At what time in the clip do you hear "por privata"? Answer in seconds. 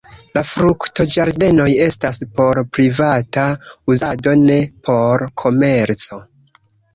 2.39-3.43